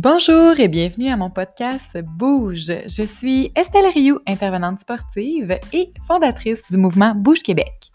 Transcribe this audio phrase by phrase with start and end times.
[0.00, 2.70] Bonjour et bienvenue à mon podcast Bouge.
[2.86, 7.90] Je suis Estelle Rioux, intervenante sportive et fondatrice du mouvement Bouge Québec.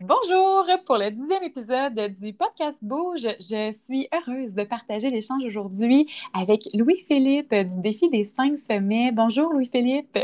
[0.00, 3.26] Bonjour pour le dixième épisode du podcast Bouge.
[3.40, 9.12] Je suis heureuse de partager l'échange aujourd'hui avec Louis-Philippe du défi des cinq sommets.
[9.12, 10.18] Bonjour Louis-Philippe.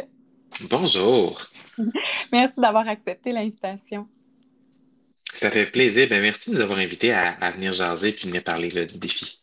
[0.69, 1.41] Bonjour.
[2.31, 4.07] Merci d'avoir accepté l'invitation.
[5.35, 6.09] Ça fait plaisir.
[6.09, 9.41] Ben, merci de nous avoir invités à, venir jaser et venir parler du défi.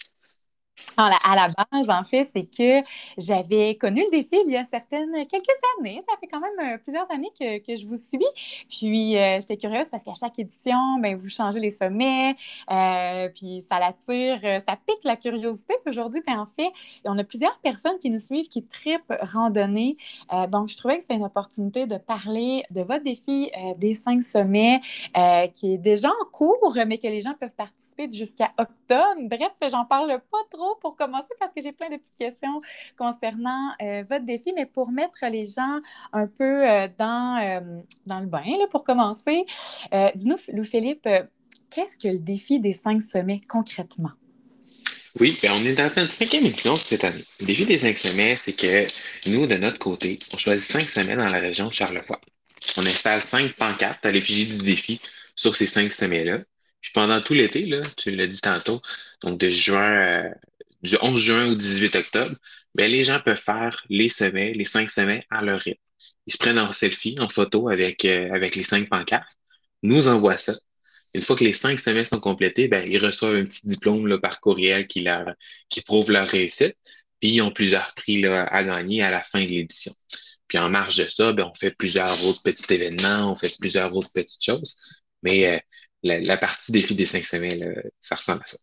[0.97, 2.87] À la base, en fait, c'est que
[3.17, 5.47] j'avais connu le défi il y a certaines, quelques
[5.79, 6.01] années.
[6.07, 8.19] Ça fait quand même euh, plusieurs années que, je vous suis.
[8.69, 12.35] Puis, euh, j'étais curieuse parce qu'à chaque édition, ben, vous changez les sommets,
[12.69, 15.75] euh, puis ça l'attire, ça pique la curiosité.
[15.83, 16.71] Puis aujourd'hui, en fait,
[17.05, 19.97] on a plusieurs personnes qui nous suivent, qui tripent randonnée.
[20.49, 24.81] donc, je trouvais que c'était une opportunité de parler de votre défi des cinq sommets
[25.53, 27.80] qui est déjà en cours, mais que les gens peuvent participer
[28.11, 29.21] jusqu'à octobre.
[29.21, 32.61] Bref, j'en parle pas trop pour commencer parce que j'ai plein de petites questions
[32.97, 35.79] concernant euh, votre défi, mais pour mettre les gens
[36.13, 39.45] un peu euh, dans, euh, dans le bain, là, pour commencer,
[40.15, 41.07] dis-nous, Louis-Philippe,
[41.69, 44.11] qu'est-ce que le défi des cinq sommets concrètement?
[45.19, 47.23] Oui, bien, on est dans la cinquième édition cette année.
[47.41, 48.85] Le défi des cinq sommets, c'est que
[49.29, 52.21] nous, de notre côté, on choisit cinq sommets dans la région de Charlevoix.
[52.77, 55.01] On installe cinq pancartes à l'effigie du défi
[55.35, 56.39] sur ces cinq sommets-là.
[56.81, 58.81] Puis pendant tout l'été, là, tu l'as dit tantôt,
[59.21, 60.29] donc de juin, euh,
[60.83, 62.35] du 11 juin au 18 octobre,
[62.75, 65.81] ben, les gens peuvent faire les sommets, les cinq sommets à leur rythme.
[66.27, 69.27] Ils se prennent en selfie, en photo avec, euh, avec les cinq pancartes,
[69.83, 70.53] nous envoient ça.
[71.13, 74.17] Une fois que les cinq sommets sont complétés, ben, ils reçoivent un petit diplôme là,
[74.17, 75.33] par courriel qui, leur,
[75.69, 76.77] qui prouve leur réussite.
[77.19, 79.93] Puis ils ont plusieurs prix là, à gagner à la fin de l'édition.
[80.47, 83.95] Puis en marge de ça, ben, on fait plusieurs autres petits événements, on fait plusieurs
[83.95, 84.75] autres petites choses.
[85.23, 85.59] Mais euh,
[86.03, 88.57] la, partie défi des cinq semaines, ça ressemble à ça.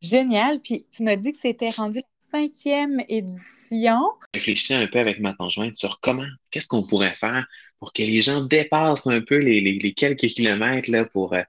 [0.00, 0.60] Génial.
[0.60, 4.00] Puis tu m'as dit que c'était rendu la cinquième édition.
[4.34, 7.46] Réfléchissais un peu avec ma conjointe sur comment, qu'est-ce qu'on pourrait faire
[7.78, 11.42] pour que les gens dépassent un peu les, quelques kilomètres là, pour euh,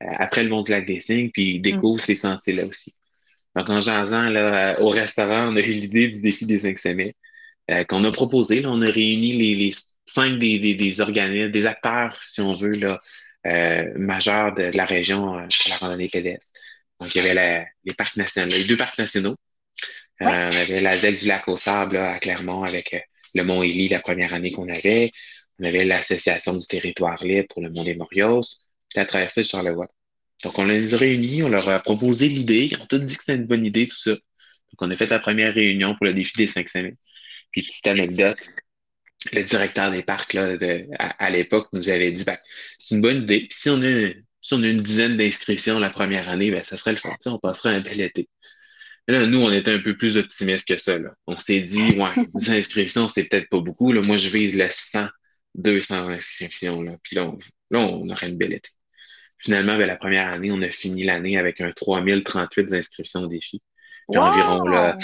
[0.00, 2.06] après le mont du lac des Cygnes, puis découvrent mm.
[2.06, 2.94] ces sentiers-là aussi.
[3.54, 7.12] Donc, en jasant là, au restaurant, on a eu l'idée du défi des cinq semaines
[7.70, 8.60] euh, qu'on a proposé.
[8.60, 9.74] Là, on a réuni les,
[10.06, 12.98] cinq des, des, des organismes, des acteurs, si on veut, là,
[13.46, 16.52] euh, majeur de, la région euh, pour la randonnée pédestre.
[17.00, 19.36] Donc, il y avait les parcs nationaux, les deux parcs nationaux.
[20.20, 23.88] Euh, on avait la ZEC du lac au sable à Clermont avec le Mont Élie
[23.88, 25.10] la première année qu'on avait.
[25.58, 28.42] On avait l'association du territoire libre pour le Mont des Morios,
[28.88, 29.88] puis la traversée de Charlevoix.
[30.44, 32.68] Donc, on les a réunis, on leur a proposé l'idée.
[32.70, 34.10] Ils ont tous dit que c'était une bonne idée, tout ça.
[34.10, 36.96] Donc, on a fait la première réunion pour le défi des cinq semaines.
[37.50, 38.38] Puis, petite anecdote,
[39.32, 42.36] le directeur des parcs là, de, à, l'époque nous avait dit ben,
[42.78, 43.40] c'est une bonne idée.
[43.40, 44.10] Puis si on a,
[44.40, 47.14] si on a une dizaine d'inscriptions la première année, ben, ça serait le fond.
[47.26, 48.28] On passerait un bel été.
[49.06, 50.98] là, nous, on était un peu plus optimistes que ça.
[50.98, 51.10] Là.
[51.26, 53.92] On s'est dit, ouais, 10 inscriptions, c'est peut-être pas beaucoup.
[53.92, 54.00] Là.
[54.04, 55.06] Moi, je vise le 100,
[55.54, 56.82] 200 inscriptions.
[56.82, 56.96] Là.
[57.02, 57.38] Puis là, on,
[57.70, 58.70] là, on aurait une belle été.
[59.38, 63.62] Finalement, ben, la première année, on a fini l'année avec un 3038 inscriptions au défi.
[64.08, 64.96] Puis environ là,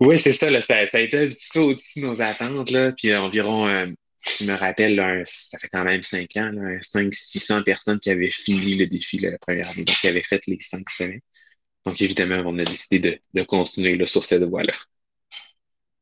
[0.00, 2.70] oui, c'est ça, ça, a été un petit peu au-dessus de nos attentes.
[2.70, 3.86] Là, puis environ, euh,
[4.26, 6.50] je me rappelle, ça fait quand même cinq ans,
[6.82, 10.58] 500-600 personnes qui avaient fini le défi la première année, donc qui avaient fait les
[10.60, 11.20] cinq semaines.
[11.84, 14.72] Donc évidemment, on a décidé de, continuer sur cette voie-là.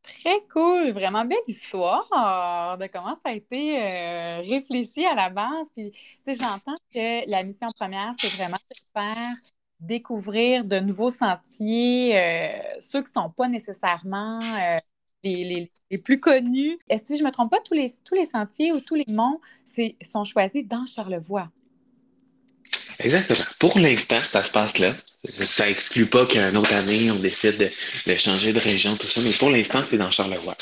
[0.02, 5.66] Très cool, vraiment belle histoire de comment ça a été euh, réfléchi à la base.
[5.76, 5.92] Puis,
[6.26, 9.32] j'entends que la mission première, c'est vraiment de faire
[9.82, 14.78] découvrir de nouveaux sentiers, euh, ceux qui ne sont pas nécessairement euh,
[15.25, 15.70] les,
[16.04, 16.78] plus connus.
[16.88, 19.04] Et si je ne me trompe pas, tous les, tous les sentiers ou tous les
[19.09, 19.41] monts
[20.03, 21.50] sont choisis dans Charlevoix.
[22.98, 23.47] Exactement.
[23.59, 24.94] Pour l'instant, ça se passe là.
[25.28, 27.70] Ça exclut pas qu'une autre année, on décide
[28.06, 30.56] de, changer de région, tout ça, mais pour l'instant, c'est dans Charlevoix.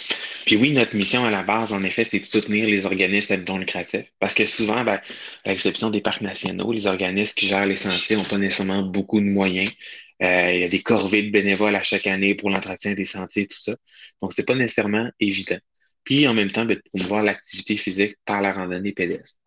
[0.45, 3.57] Puis oui, notre mission à la base, en effet, c'est de soutenir les organismes non
[3.57, 4.05] lucratifs.
[4.19, 5.01] Parce que souvent, ben,
[5.45, 9.19] à l'exception des parcs nationaux, les organismes qui gèrent les sentiers n'ont pas nécessairement beaucoup
[9.21, 9.71] de moyens.
[10.23, 13.47] Euh, il y a des corvées de bénévoles à chaque année pour l'entretien des sentiers,
[13.47, 13.77] tout ça.
[14.21, 15.59] Donc, c'est pas nécessairement évident.
[16.05, 19.41] Puis, en même temps, ben, de promouvoir l'activité physique par la randonnée pédestre.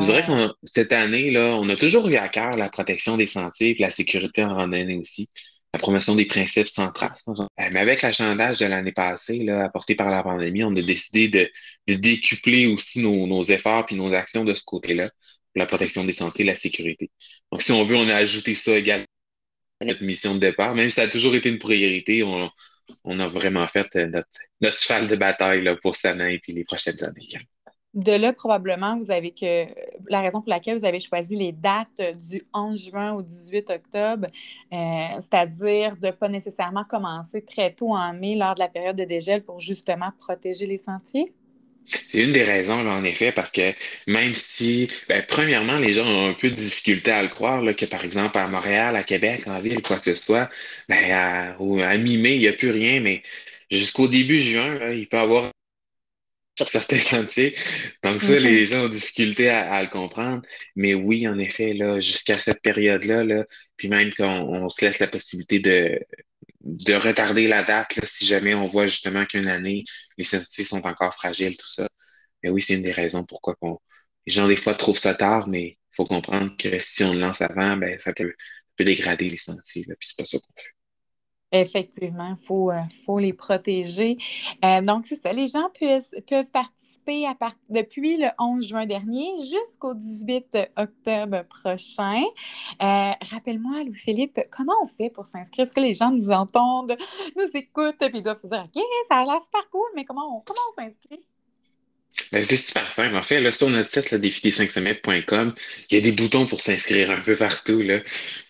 [0.00, 3.26] Je dirais que cette année, là, on a toujours eu à cœur la protection des
[3.26, 5.28] sentiers et la sécurité en randonnée aussi,
[5.72, 7.24] la promotion des principes sans trace.
[7.28, 11.28] Euh, mais avec l'achandage de l'année passée, là, apporté par la pandémie, on a décidé
[11.28, 11.50] de,
[11.86, 16.04] de décupler aussi nos, nos efforts et nos actions de ce côté-là pour la protection
[16.04, 17.10] des sentiers et la sécurité.
[17.52, 19.06] Donc, si on veut, on a ajouté ça également
[19.80, 20.74] à notre mission de départ.
[20.74, 22.50] Même si ça a toujours été une priorité, on,
[23.04, 24.28] on a vraiment fait euh, notre,
[24.60, 27.26] notre cheval de bataille là, pour cette année et puis les prochaines années.
[27.94, 29.66] De là, probablement, vous avez que
[30.08, 34.28] la raison pour laquelle vous avez choisi les dates du 11 juin au 18 octobre,
[34.72, 34.76] euh,
[35.18, 39.04] c'est-à-dire de ne pas nécessairement commencer très tôt en mai lors de la période de
[39.04, 41.32] dégel pour justement protéger les sentiers?
[42.08, 43.72] C'est une des raisons, en effet, parce que
[44.06, 47.86] même si, ben, premièrement, les gens ont un peu de difficulté à le croire, que
[47.86, 50.48] par exemple à Montréal, à Québec, en ville, quoi que ce soit,
[50.88, 53.22] ben, à, mi-mai, il n'y a plus rien, mais
[53.70, 55.50] jusqu'au début juin, il peut y avoir
[56.56, 57.56] certains sentiers.
[58.02, 58.66] Donc ça, les mhm.
[58.66, 60.42] gens ont difficulté à, le comprendre.
[60.76, 63.44] Mais oui, en effet, là, jusqu'à cette période-là, là,
[63.76, 66.00] puis même qu'on se laisse la possibilité de,
[66.60, 69.84] de retarder la date là, si jamais on voit justement qu'une année,
[70.18, 71.88] les sentiers sont encore fragiles, tout ça.
[72.42, 73.54] Mais oui, c'est une des raisons pourquoi
[74.26, 77.20] les gens, des fois, trouvent ça tard, mais il faut comprendre que si on le
[77.20, 78.34] lance avant, ben, ça peut,
[78.78, 80.70] dégrader les sentiers, là, puis c'est pas ça qu'on fait.
[81.52, 84.18] Effectivement, il faut, euh, faut les protéger.
[84.64, 85.32] Euh, donc, c'est ça.
[85.32, 87.34] Les gens peuvent, peuvent participer à
[87.68, 92.22] depuis le 11 juin dernier jusqu'au 18 octobre prochain.
[92.82, 95.64] Euh, rappelle-moi, Louis-Philippe, comment on fait pour s'inscrire?
[95.64, 96.96] Est-ce que les gens nous entendent,
[97.36, 100.40] nous écoutent, et doivent se dire OK, ça a l'air super cool, mais comment on,
[100.40, 101.29] comment on s'inscrit?
[102.32, 103.16] Ben, c'est super simple.
[103.16, 107.10] En fait, là, sur notre site, défi 5 il y a des boutons pour s'inscrire
[107.10, 107.80] un peu partout.
[107.80, 108.00] Là.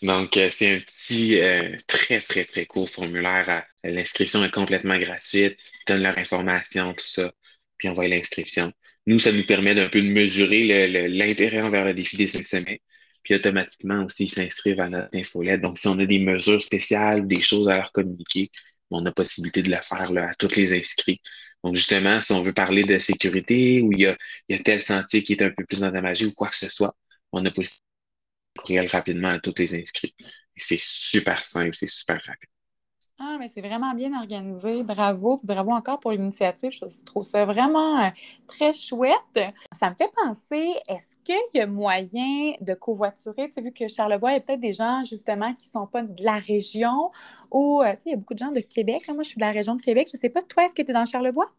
[0.03, 3.65] Donc, euh, c'est un petit, euh, très, très, très court formulaire.
[3.85, 5.57] L'inscription est complètement gratuite.
[5.59, 7.33] Ils donnent leur information, tout ça.
[7.79, 8.73] Puis on voit l'inscription.
[9.07, 12.79] Nous, ça nous permet d'un peu de mesurer l'intérêt envers le défi des 5 semaines.
[13.23, 15.61] Puis automatiquement aussi, ils s'inscrivent à notre infolette.
[15.61, 18.51] Donc, si on a des mesures spéciales, des choses à leur communiquer,
[18.91, 21.21] on a possibilité de le faire à tous les inscrits.
[21.65, 24.17] Donc, justement, si on veut parler de sécurité ou il y a,
[24.49, 26.69] il y a tel sentier qui est un peu plus endommagé ou quoi que ce
[26.71, 26.97] soit,
[27.33, 27.85] on a possibilité
[28.57, 30.15] de courir rapidement à tous les inscrits.
[30.57, 32.51] C'est super simple, c'est super rapide.
[33.23, 34.83] Ah, mais c'est vraiment bien organisé.
[34.83, 35.43] Bravo.
[35.45, 36.71] Bravo encore pour l'initiative.
[36.73, 38.09] Je trouve ça vraiment euh,
[38.47, 39.53] très chouette.
[39.79, 43.51] Ça me fait penser, est-ce qu'il y a moyen de covoiturer?
[43.51, 45.87] Tu as vu que Charlevoix, il y a peut-être des gens, justement, qui ne sont
[45.87, 47.11] pas de la région
[47.51, 49.03] ou, euh, tu sais, il y a beaucoup de gens de Québec.
[49.09, 50.09] Moi, je suis de la région de Québec.
[50.11, 51.53] Je ne sais pas, toi, est-ce que tu es dans Charlevoix?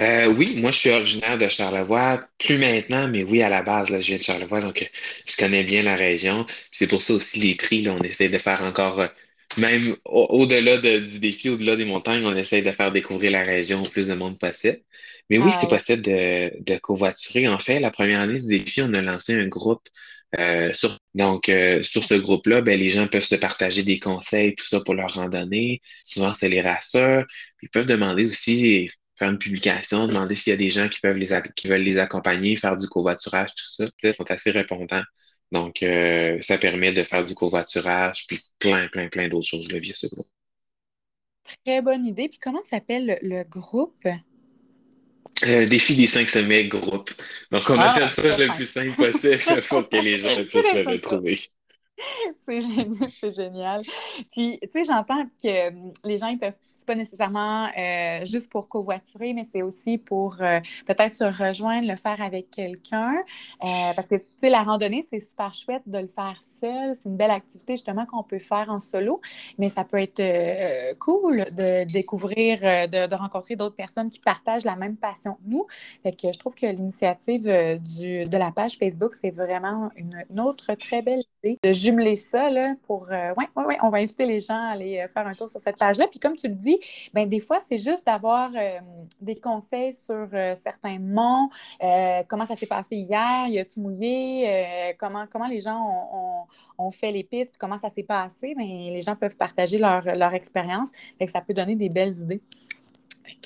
[0.00, 3.90] Euh, oui, moi je suis originaire de Charlevoix, plus maintenant, mais oui, à la base,
[3.90, 4.90] là, je viens de Charlevoix, donc
[5.26, 6.46] je connais bien la région.
[6.72, 9.06] C'est pour ça aussi les prix, là, on essaie de faire encore
[9.58, 13.88] même au-delà du défi, au-delà des montagnes, on essaye de faire découvrir la région au
[13.88, 14.80] plus de monde possible.
[15.30, 17.48] Mais oui, c'est possible de, de covoiturer.
[17.48, 19.86] En fait, la première année du défi, on a lancé un groupe.
[20.38, 24.54] Euh, sur, donc, euh, sur ce groupe-là, ben, les gens peuvent se partager des conseils,
[24.56, 25.80] tout ça pour leur randonnée.
[26.04, 27.24] Souvent, c'est les rasseurs.
[27.62, 31.16] Ils peuvent demander aussi, faire une publication, demander s'il y a des gens qui peuvent
[31.16, 33.84] les qui veulent les accompagner, faire du covoiturage, tout ça.
[34.02, 35.02] Ils sont assez répondants.
[35.54, 39.78] Donc, euh, ça permet de faire du covoiturage, puis plein, plein, plein d'autres choses là,
[39.78, 40.26] via ce groupe.
[41.64, 42.28] Très bonne idée.
[42.28, 44.04] Puis comment s'appelle le, groupe?
[45.44, 47.10] Euh, défi des cinq sommets groupe.
[47.52, 50.90] Donc, on ah, fait ça le plus simple possible pour que les gens puissent le
[50.90, 51.38] retrouver.
[52.44, 53.82] C'est génial.
[54.32, 56.54] Puis, tu sais, j'entends que hum, les gens, ils peuvent
[56.84, 61.96] pas nécessairement euh, juste pour covoiturer, mais c'est aussi pour euh, peut-être se rejoindre, le
[61.96, 63.14] faire avec quelqu'un.
[63.62, 66.96] Euh, parce que, tu sais, la randonnée, c'est super chouette de le faire seul.
[66.96, 69.20] C'est une belle activité, justement, qu'on peut faire en solo,
[69.58, 74.96] mais ça peut être cool de découvrir, de, rencontrer d'autres personnes qui partagent la même
[74.96, 75.66] passion que nous.
[76.02, 81.00] Fait que je trouve que l'initiative de la page Facebook, c'est vraiment une, autre très
[81.00, 83.08] belle idée de jumeler ça, là, pour...
[83.10, 85.78] oui, ouais, ouais, on va inviter les gens à aller faire un tour sur cette
[85.78, 86.06] page-là.
[86.08, 86.73] Puis comme tu le dis,
[87.12, 88.78] ben, des fois, c'est juste d'avoir euh,
[89.20, 91.48] des conseils sur euh, certains monts,
[91.82, 96.46] euh, comment ça s'est passé hier, y a-tu mouillé, comment, comment les gens
[96.78, 98.54] ont, fait les pistes, comment ça s'est passé?
[98.56, 100.88] Ben, les gens peuvent partager leur, leur expérience.
[101.32, 102.42] Ça peut donner des belles idées.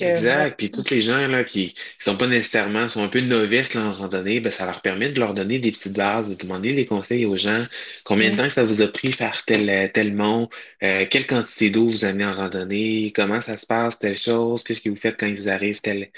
[0.01, 0.57] Exact.
[0.57, 3.83] Puis tous les gens là, qui ne sont pas nécessairement, sont un peu novices là,
[3.83, 6.87] en randonnée, ben, ça leur permet de leur donner des petites bases, de demander des
[6.87, 7.65] conseils aux gens.
[8.05, 10.49] Combien de temps ça vous a pris faire tel, tel mont?
[10.83, 13.13] Euh, quelle quantité d'eau vous amenez en randonnée?
[13.15, 14.65] Comment ça se passe, telle chose?
[14.65, 16.11] Qu'est-ce que vous faites quand il vous arrive telle,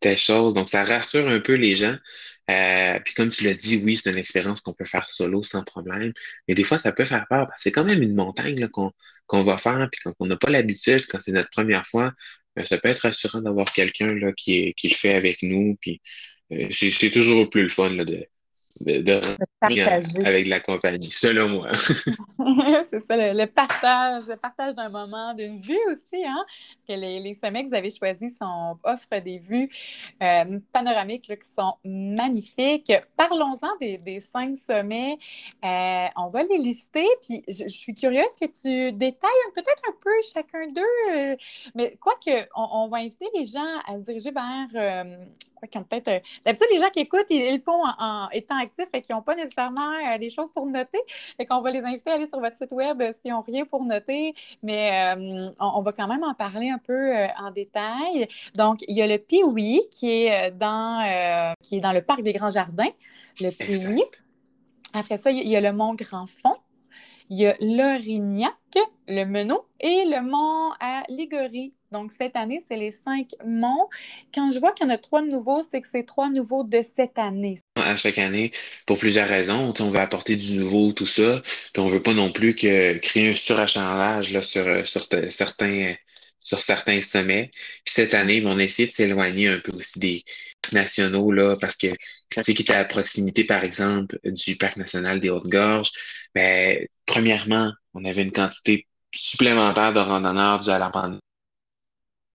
[0.00, 0.54] telle chose?
[0.54, 1.96] Donc, ça rassure un peu les gens.
[2.50, 5.62] Euh, puis comme tu l'as dit, oui, c'est une expérience qu'on peut faire solo sans
[5.64, 6.12] problème.
[6.46, 9.42] Mais des fois, ça peut faire peur parce que c'est quand même une montagne qu'on
[9.42, 12.14] va faire, puis quand on n'a pas l'habitude, quand c'est notre première fois,
[12.64, 15.76] ça peut être rassurant d'avoir quelqu'un là, qui, qui le fait avec nous.
[15.80, 16.00] Puis
[16.52, 18.26] euh, c'est toujours plus le fun là, de,
[18.80, 19.20] de,
[20.24, 21.68] avec la compagnie, selon moi.
[22.90, 26.44] c'est ça, le, partage, le partage d'un moment, d'une vue aussi, hein?
[26.46, 29.68] Parce que les, les, sommets que vous avez choisis sont, offrent des vues
[30.22, 32.92] euh, panoramiques qui sont magnifiques.
[33.16, 35.18] Parlons-en des, des, cinq sommets.
[35.64, 40.10] Euh, on va les lister, puis je, suis curieuse que tu détailles peut-être un peu
[40.32, 41.36] chacun d'eux, euh,
[41.74, 45.04] mais quoi que, on, va inviter les gens à se diriger vers
[45.66, 46.08] qui ont peut-être.
[46.08, 49.22] Euh, d'habitude, les gens qui écoutent, ils, le font en, étant actifs et qui n'ont
[49.22, 50.98] pas nécessairement euh, des choses pour noter.
[51.36, 53.84] Fait qu'on va les inviter à aller sur votre site web s'ils n'ont rien pour
[53.84, 54.34] noter.
[54.62, 55.14] Mais
[55.58, 58.28] on, va quand même en parler un peu en détail.
[58.54, 62.32] Donc, il y a le Pioui qui est dans qui est dans le parc des
[62.32, 62.90] Grands Jardins.
[63.40, 64.02] Le Pioui.
[64.92, 66.54] Après ça, il y a le Mont Grand Fond.
[67.30, 68.54] Il y a l'Orignac,
[69.06, 71.74] le Menot et le Mont à Ligorie.
[71.92, 73.88] Donc, cette année, c'est les cinq monts.
[74.34, 76.82] Quand je vois qu'il y en a trois nouveaux, c'est que c'est trois nouveaux de
[76.96, 77.58] cette année.
[77.76, 78.52] À chaque année,
[78.86, 79.74] pour plusieurs raisons.
[79.78, 81.42] On veut apporter du nouveau, tout ça.
[81.72, 85.94] Puis on veut pas non plus que créer un surachandage là, sur, sur certains
[86.48, 87.50] sur certains sommets.
[87.84, 90.24] Puis cette année, on a essayé de s'éloigner un peu aussi des
[90.72, 91.88] nationaux, là, parce que
[92.30, 95.90] c'est qui était à proximité, par exemple, du Parc national des Hautes-Gorges,
[96.34, 101.20] ben, premièrement, on avait une quantité supplémentaire de randonneurs dû à la pandémie.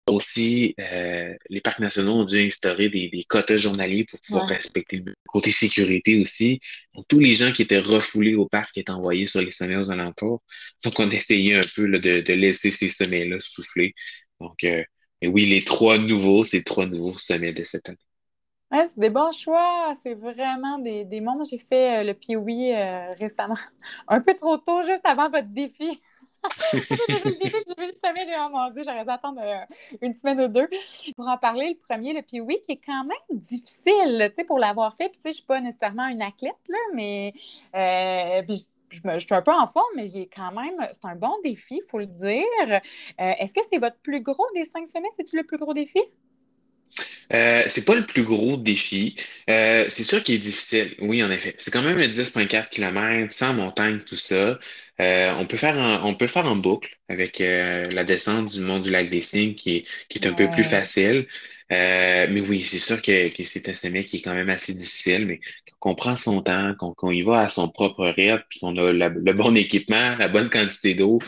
[0.08, 4.98] Aussi, euh, les parcs nationaux ont dû instaurer des, des quotas journaliers pour pouvoir respecter
[4.98, 6.60] le côté sécurité aussi.
[6.96, 9.92] Donc, tous les gens qui étaient refoulés au parc étaient envoyés sur les sommets aux
[9.92, 10.42] alentours.
[10.84, 13.94] Donc, on essayait un peu de, de, laisser ces sommets-là souffler.
[14.40, 14.84] Donc, euh,
[15.24, 17.98] oui, les trois nouveaux, c'est trois nouveaux sommets de cette année.
[18.72, 19.94] Ouais, c'est des bons choix.
[20.02, 21.44] C'est vraiment des, des moments.
[21.44, 23.58] J'ai fait euh, le Pioui euh, récemment,
[24.08, 26.02] un peu trop tôt, juste avant votre défi.
[26.74, 26.80] Vu
[27.26, 29.66] le défi, j'ai vu le sommet, Dieu, j'aurais dû attendre euh,
[30.02, 30.68] une semaine ou deux.
[31.16, 34.60] Pour en parler, le premier, le Pioui, qui est quand même difficile, tu sais, pour
[34.60, 35.10] l'avoir fait.
[35.10, 37.34] Puis, tu sais, je suis pas nécessairement une athlète, là, mais
[38.48, 41.34] puis, je, suis un peu en forme, mais il est quand même, c'est un bon
[41.44, 42.82] défi, il faut le dire.
[43.18, 45.10] Est-ce que c'est votre plus gros des cinq sommets?
[45.18, 46.00] C'est-tu le plus gros défi?
[47.34, 49.16] Euh, c'est pas le plus gros défi.
[49.50, 50.96] Euh, c'est sûr qu'il est difficile.
[51.00, 51.56] Oui, en effet.
[51.58, 54.60] C'est quand même 10,4 km, sans montagne, tout ça.
[55.00, 58.80] Euh, on peut faire en, on peut faire en boucle avec la descente du mont
[58.80, 61.28] du lac des Cygnes qui est, qui est un peu plus facile.
[61.70, 65.26] mais oui, c'est sûr que, que c'est un sommet qui est quand même assez difficile,
[65.28, 65.40] mais
[65.80, 69.34] qu'on prend son temps, qu'on y va à son propre rythme, puis qu'on a le
[69.34, 71.20] bon équipement, la bonne quantité d'eau,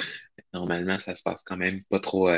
[0.53, 2.29] normalement, ça se passe quand même pas trop,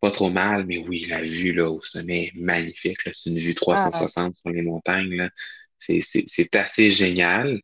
[0.00, 2.98] pas trop mal, mais oui, la vue là, au sommet est magnifique.
[3.12, 5.30] C'est une vue 360 ah, sur les montagnes.
[5.78, 7.60] C'est assez génial.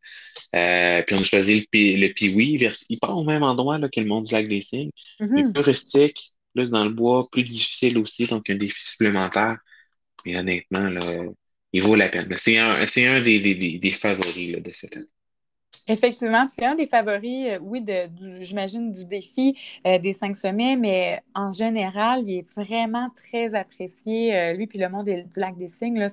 [0.54, 2.70] Euh, puis on a choisi le, le Piwi.
[2.88, 4.90] Il part au même endroit là, que le mont du lac des Cygnes.
[5.20, 9.58] Mm Plus rustique, plus dans le bois, plus difficile aussi, donc un défi supplémentaire.
[10.26, 11.00] Mais honnêtement, là,
[11.72, 12.32] il vaut la peine.
[12.36, 15.06] C'est un, un des, des, des, favoris là, de cette année.
[15.88, 18.08] Effectivement, c'est un des favoris, euh, oui, de,
[18.40, 19.52] j'imagine, du défi
[19.86, 24.36] euh, des cinq sommets, mais en général, il est vraiment très apprécié.
[24.36, 26.08] Euh, lui, puis le monde du lac des Cygnes,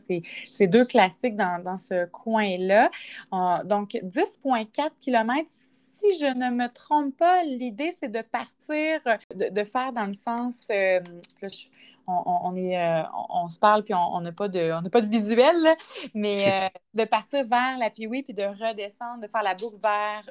[0.51, 2.89] c'est deux classiques dans, dans ce coin-là.
[3.65, 5.47] donc, 10,4 km,
[5.99, 9.01] si je ne me trompe pas, l'idée, c'est de partir,
[9.35, 10.67] de, faire dans le sens.
[10.71, 10.99] Euh,
[12.07, 15.75] on, est, euh, on, se parle puis on n'a pas, de, pas de visuel,
[16.13, 20.23] mais euh, de partir vers la Piwi puis de redescendre, de faire la boucle vers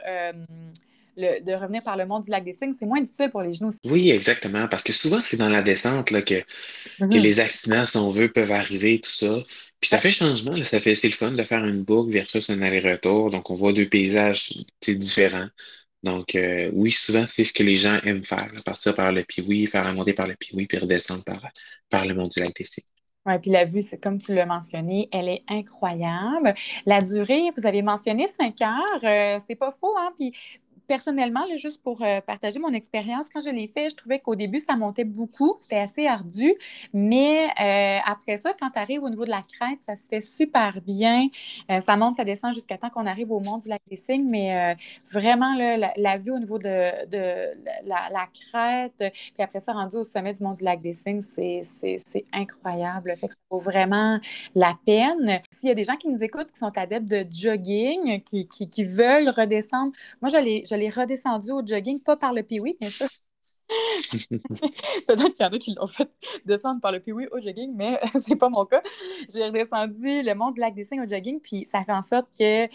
[1.18, 3.70] de revenir par le monde du lac des Cygnes, c'est moins difficile pour les genoux.
[3.84, 7.12] Oui, exactement, parce que souvent, c'est dans la descente là, que, mm-hmm.
[7.12, 9.42] que les accidents, si on veut, peuvent arriver, tout ça.
[9.80, 12.48] Puis ça fait changement, là, ça fait, c'est le fun de faire une boucle versus
[12.50, 13.30] un aller-retour.
[13.30, 14.50] Donc, on voit deux paysages
[14.86, 15.48] différents.
[16.02, 19.66] Donc, euh, oui, souvent, c'est ce que les gens aiment faire, partir par le Pioui,
[19.66, 21.42] faire remonter par le Pioui, puis redescendre par,
[21.90, 22.84] par le monde du lac des Cygnes.
[23.26, 26.54] Oui, puis la vue, c'est comme tu l'as mentionné, elle est incroyable.
[26.86, 30.12] La durée, vous avez mentionné cinq heures, euh, c'est pas faux, hein?
[30.16, 30.32] Puis
[30.88, 34.58] personnellement, juste pour euh, partager mon expérience, quand je l'ai fait, je trouvais qu'au début,
[34.58, 35.58] ça montait beaucoup.
[35.60, 36.54] C'était assez ardu.
[36.92, 40.22] Mais euh, après ça, quand tu arrives au niveau de la crête, ça se fait
[40.22, 41.26] super bien.
[41.70, 44.28] Euh, ça monte, ça descend jusqu'à temps qu'on arrive au mont du lac des Cygnes.
[44.28, 44.76] Mais
[45.12, 47.54] vraiment, la, vue au niveau de, de
[47.84, 52.24] la, crête, puis après ça, rendu au sommet du mont du lac des Cygnes, c'est
[52.32, 53.14] incroyable.
[53.18, 54.18] Fait que ça vaut vraiment
[54.54, 55.40] la peine.
[55.60, 58.68] S'il y a des gens qui nous écoutent qui sont adeptes de jogging, qui, qui,
[58.68, 63.08] qui veulent redescendre, moi, je l'ai redescendu au jogging, pas par le piwi, bien sûr.
[64.30, 66.10] Peut-être qu'il y en a qui l'ont fait
[66.46, 68.82] descendre par le piwi au jogging, mais c'est pas mon cas.
[69.32, 72.28] J'ai redescendu le mont du lac des Cygnes au jogging, puis ça fait en sorte
[72.38, 72.68] que euh,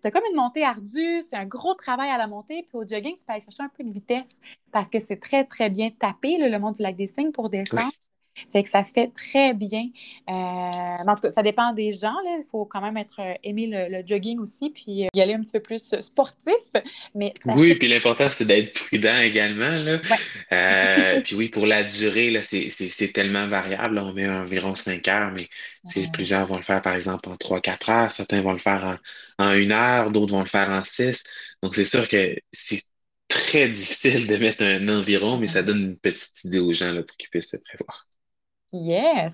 [0.00, 2.86] tu as comme une montée ardue, c'est un gros travail à la montée, puis au
[2.86, 4.36] jogging, tu peux aller chercher un peu de vitesse
[4.70, 7.92] parce que c'est très, très bien tapé, le mont du lac des Cygnes, pour descendre.
[8.52, 9.84] Fait que ça se fait très bien.
[10.28, 12.14] Euh, en tout cas, ça dépend des gens.
[12.26, 15.40] Il faut quand même être euh, aimer le, jogging aussi, puis euh, y aller un
[15.40, 16.54] petit peu plus sportif.
[17.14, 19.70] Mais oui, puis l'important, c'est d'être prudent également.
[19.70, 21.20] Là.
[21.24, 23.98] puis oui, pour la durée, c'est tellement variable.
[23.98, 25.48] On met environ 5 heures, mais
[26.12, 28.12] plusieurs vont le faire, par exemple, en 3-4 heures.
[28.12, 28.98] Certains vont le faire
[29.38, 31.24] en, en une heure, d'autres vont le faire en 6.
[31.62, 32.82] Donc, c'est sûr que c'est
[33.28, 37.02] très difficile de mettre un environ, mais ça donne une petite idée aux gens là,
[37.02, 38.07] pour qu'ils puissent se prévoir.
[38.72, 39.32] Yes.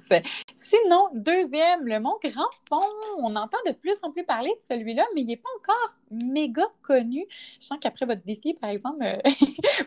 [0.57, 2.79] Sinon, deuxième, le Mont Grand Fond.
[3.19, 6.63] On entend de plus en plus parler de celui-là, mais il n'est pas encore méga
[6.83, 7.27] connu.
[7.61, 9.19] Je sens qu'après votre défi, par exemple, euh,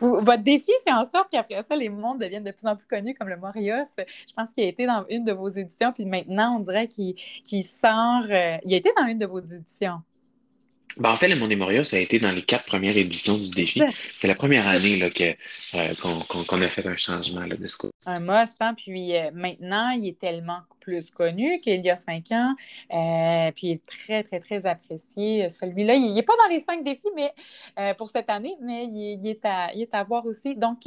[0.20, 3.14] votre défi fait en sorte qu'après ça, les monts deviennent de plus en plus connus,
[3.14, 3.86] comme le Morios.
[3.96, 7.64] Je pense qu'il a été dans une de vos éditions, puis maintenant, on dirait qu'il
[7.64, 8.24] sort.
[8.28, 10.02] Euh, il a été dans une de vos éditions.
[10.96, 13.50] Ben, en fait, le Monde Moria, ça a été dans les quatre premières éditions du
[13.50, 13.82] défi.
[14.20, 15.24] C'est la première année là, que,
[15.74, 17.92] euh, qu'on, a fait un changement là, de ce côté.
[18.06, 18.74] Un must, hein?
[18.74, 22.54] puis euh, maintenant, il est tellement plus connu qu'il y a cinq ans.
[22.92, 25.48] Euh, puis il est très, très, très apprécié.
[25.50, 27.32] Celui-là, il n'est pas dans les cinq défis mais,
[27.94, 30.56] pour cette année, mais il, est à, il est à voir aussi.
[30.56, 30.80] Donc,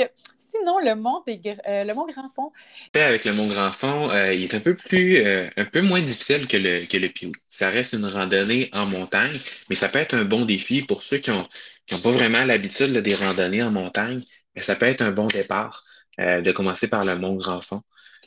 [0.52, 2.52] sinon, le Mont, euh, le Mont Grand Fond.
[2.94, 6.02] Avec le Mont Grand Fond, euh, il est un peu plus, euh, un peu moins
[6.02, 7.34] difficile que le, que le Pioui.
[7.50, 9.38] Ça reste une randonnée en montagne,
[9.70, 11.48] mais ça peut être un bon défi pour ceux qui n'ont
[11.88, 14.22] qui ont pas vraiment l'habitude des randonnées en montagne.
[14.56, 15.84] Mais ça peut être un bon départ
[16.18, 17.82] de commencer par le Mont Grand Fond.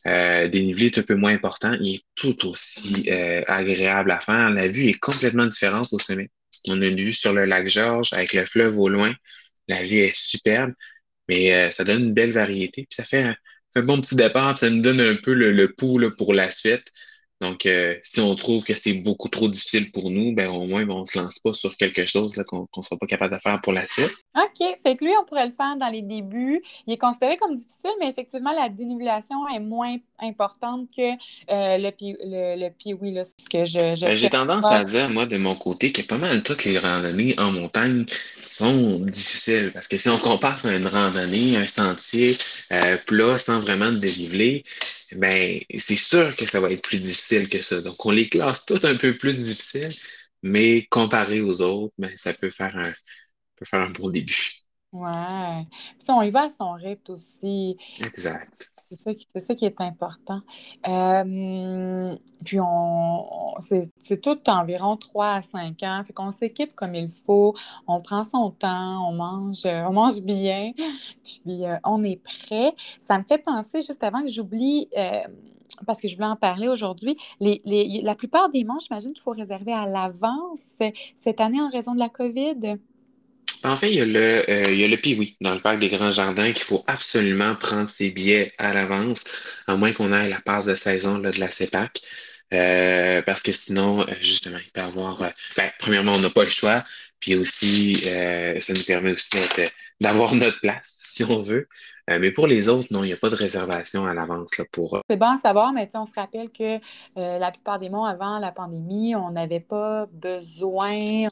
[0.04, 1.72] Dénivelé est un peu moins important.
[1.80, 3.08] Il est tout aussi
[3.46, 4.50] agréable à faire.
[4.50, 6.30] La vue est complètement différente au sommet.
[6.68, 9.14] On a une vue sur le lac Georges avec le fleuve au loin.
[9.68, 10.72] La vue est superbe.
[11.28, 12.86] Mais euh, ça donne une belle variété.
[12.88, 13.22] Puis ça fait
[13.76, 16.90] un, bon petit départ, ça nous donne un peu le, le pouls pour la suite.
[17.40, 20.86] Donc, euh, si on trouve que c'est beaucoup trop difficile pour nous, ben au moins,
[20.86, 23.38] ben, on ne se lance pas sur quelque chose qu'on ne sera pas capable de
[23.38, 24.12] faire pour la suite.
[24.36, 24.66] OK.
[24.82, 26.62] Fait que lui, on pourrait le faire dans les débuts.
[26.86, 31.90] Il est considéré comme difficile, mais effectivement, la dénivellation est moins importante que euh, le,
[32.00, 33.96] le, le oui, ce que je.
[34.04, 37.34] Ben, j'ai tendance à dire, moi, de mon côté, que pas mal toutes les randonnées
[37.38, 38.04] en montagne
[38.42, 39.70] sont difficiles.
[39.72, 42.36] Parce que si on compare une randonnée, un sentier
[42.72, 44.64] euh, plat sans vraiment de dénivelé,
[45.12, 47.80] ben, c'est sûr que ça va être plus difficile que ça.
[47.80, 49.94] Donc, on les classe toutes un peu plus difficiles,
[50.42, 52.92] mais comparé aux autres, ben, ça peut faire un,
[53.56, 54.36] peut faire un bon début.
[54.92, 55.66] Ouais.
[55.98, 57.76] Puis on y va à son rythme aussi.
[57.98, 58.70] Exact.
[58.94, 60.40] C'est ça, qui, est important.
[60.88, 66.02] Euh, puis on, c'est tout environ 3 à 5 ans.
[66.06, 67.54] Fait qu'on s'équipe comme il faut,
[67.86, 70.72] on prend son temps, on mange, on mange bien,
[71.24, 72.74] puis euh, on est prêt.
[73.00, 75.22] Ça me fait penser, juste avant que j'oublie, euh,
[75.86, 79.22] parce que je voulais en parler aujourd'hui, les, les, la plupart des manches, j'imagine qu'il
[79.22, 80.60] faut réserver à l'avance
[81.16, 82.78] cette année en raison de la COVID?
[83.64, 86.52] En fait, il y a le, euh, il Piwi dans le parc des Grands Jardins
[86.52, 89.24] qu'il faut absolument prendre ses billets à l'avance,
[89.66, 92.02] à moins qu'on ait la passe de saison là, de la CEPAC.
[92.52, 95.18] Euh, parce que sinon, euh, justement, il peut avoir.
[95.56, 96.84] ben, premièrement, on n'a pas le choix.
[97.20, 99.30] Puis aussi, ça nous permet aussi
[99.98, 101.66] d'avoir notre place, si on veut.
[102.06, 105.00] mais pour les autres, non, il n'y a pas de réservation à l'avance pour.
[105.08, 106.78] C'est bon à savoir, mais on se rappelle que
[107.16, 111.28] la plupart des monts avant la pandémie, on n'avait pas besoin,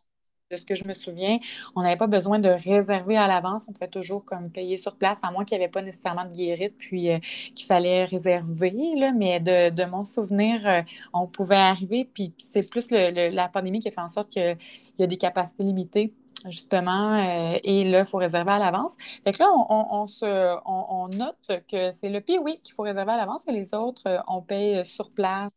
[0.52, 1.38] de ce que je me souviens,
[1.74, 3.62] on n'avait pas besoin de réserver à l'avance.
[3.68, 6.32] On pouvait toujours comme payer sur place, à moins qu'il n'y avait pas nécessairement de
[6.32, 7.18] guérite, puis euh,
[7.54, 8.92] qu'il fallait réserver.
[8.96, 13.88] Là, mais de, mon souvenir, euh, on pouvait arriver, puis, c'est plus la pandémie qui
[13.88, 14.56] a fait en sorte qu'il
[14.98, 16.12] y a des capacités limitées
[16.48, 18.96] justement, euh, et là, il faut réserver à l'avance.
[19.24, 23.16] Fait que là, on, se, on, note que c'est le oui, qu'il faut réserver à
[23.16, 25.50] l'avance et les autres, on paye sur place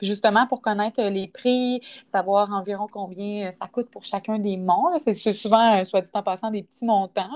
[0.00, 4.96] justement, pour connaître les prix, savoir environ combien euh, ça coûte pour chacun des monts.
[4.98, 7.28] C'est souvent, euh, soit dit en passant, des petits montants,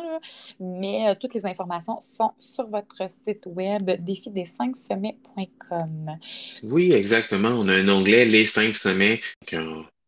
[0.60, 6.18] mais euh, toutes les informations sont sur votre site web défi des 5 sommets.com.
[6.62, 7.50] Oui, exactement.
[7.50, 9.20] On a un onglet Les 5 sommets.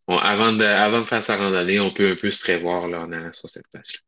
[0.09, 3.13] Avant, de, avant de faire sa randonnée, on peut un peu se prévoir là, en
[3.13, 4.07] allant sur cette page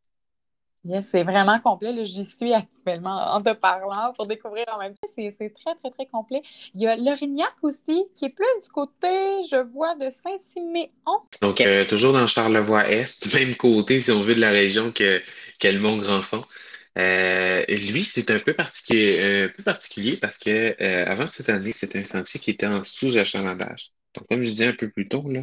[1.02, 1.94] c'est vraiment complet.
[2.04, 5.08] J'y suis actuellement en te parlant pour découvrir en même temps.
[5.16, 6.42] C'est très, très, très complet.
[6.74, 9.08] Il y a l'Orignac aussi, qui est plus du côté,
[9.50, 10.90] je vois, de Saint-Siméon.
[11.42, 15.20] Donc, euh, toujours dans Charlevoix-Est, même côté, si on veut, de la région que,
[15.60, 16.44] que le Mont-Grand-Fond.
[16.96, 21.72] Euh, lui, c'est un peu particulier, un peu particulier parce que euh, avant cette année,
[21.72, 23.92] c'était un sentier qui était en sous-achalandage.
[24.14, 25.42] Donc, comme je disais un peu plus tôt, là,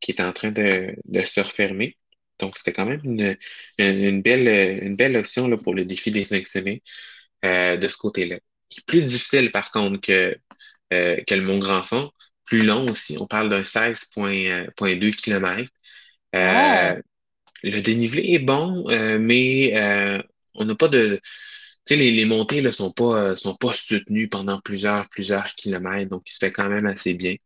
[0.00, 1.96] qui est en train de, de se refermer.
[2.38, 3.36] Donc, c'était quand même une,
[3.78, 6.80] une, belle, une belle option là, pour le défi des cinq semaines
[7.44, 8.38] euh, de ce côté-là.
[8.86, 10.36] Plus difficile, par contre, que,
[10.92, 12.10] euh, que le Mont Grand Fond.
[12.44, 13.16] Plus long aussi.
[13.20, 15.70] On parle d'un 16,2 km.
[16.34, 17.00] Euh,
[17.62, 18.84] le dénivelé est bon,
[19.20, 19.72] mais
[20.54, 21.20] on n'a pas de.
[21.86, 26.10] Tu sais, les, les, montées ne sont pas, sont pas soutenues pendant plusieurs, plusieurs kilomètres,
[26.10, 27.36] donc il se fait quand même assez bien.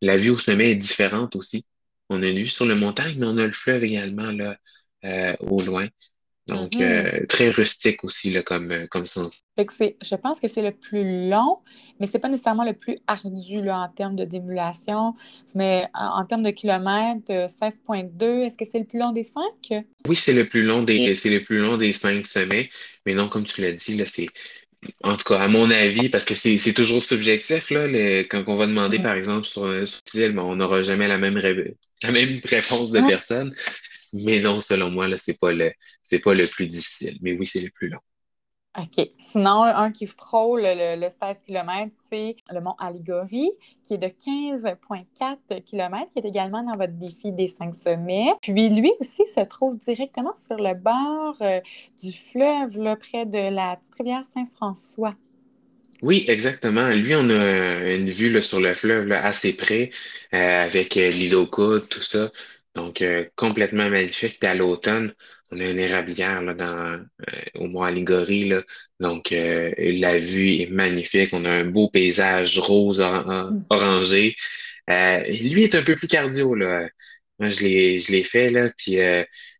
[0.00, 1.64] La vue au sommet est différente aussi.
[2.08, 4.56] On a une vue sur le montagne, mais on a le fleuve également là,
[5.04, 5.88] euh, au loin.
[6.48, 6.82] Donc, mhm.
[6.82, 9.42] euh, très rustique aussi là, comme, euh, comme sens.
[9.58, 11.58] je pense que c'est le plus long,
[12.00, 15.14] mais ce n'est pas nécessairement le plus ardu là, en termes de démulation.
[15.54, 19.84] Mais en, termes de kilomètres, 16,2, est-ce que c'est le plus long des cinq?
[20.08, 22.70] Oui, c'est le plus long des, c'est le plus long des cinq sommets.
[23.04, 24.28] Mais non, comme tu l'as dit, là, c'est
[25.02, 27.88] en tout cas, à mon avis, parce que c'est toujours subjectif, là,
[28.24, 31.38] quand on va demander, par exemple, sur un style, on n'aura jamais la même,
[32.02, 33.54] la même réponse de personne.
[34.14, 37.18] Mais non, selon moi, là, c'est pas le, c'est pas le plus difficile.
[37.22, 38.00] Mais oui, c'est le plus long.
[38.78, 39.10] OK.
[39.18, 43.50] Sinon, un qui frôle le, 16 km, c'est le mont Alligory,
[43.82, 48.32] qui est de 15,4 km, qui est également dans votre défi des cinq sommets.
[48.42, 51.60] Puis lui aussi se trouve directement sur le bord euh,
[52.02, 55.14] du fleuve, là, près de la petite rivière Saint-François.
[56.00, 56.90] Oui, exactement.
[56.90, 59.90] Lui, on a une vue sur le fleuve assez près,
[60.32, 62.30] euh, avec euh, aux tout ça.
[62.78, 64.38] Donc, euh, complètement magnifique.
[64.38, 65.12] Puis à l'automne,
[65.50, 68.48] on a une érablière là, dans, euh, au Mont Alligory.
[68.48, 68.62] Là.
[69.00, 71.30] Donc, euh, la vue est magnifique.
[71.32, 73.66] On a un beau paysage rose mm.
[73.70, 74.36] orangé.
[74.88, 76.54] lui est un peu plus cardio.
[76.54, 76.88] Là.
[77.40, 78.98] Moi, je l'ai, je l'ai fait, là, puis